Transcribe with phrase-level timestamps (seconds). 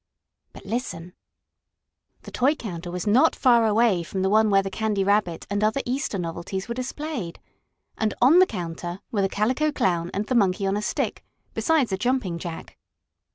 [0.51, 1.13] But listen!
[2.23, 5.63] The toy counter was not far away from the one where the Candy Rabbit and
[5.63, 7.39] other Easter novelties were displayed.
[7.99, 11.91] And on the counter were the Calico Clown and the Monkey on a Stick, besides
[11.91, 12.79] a Jumping Jack.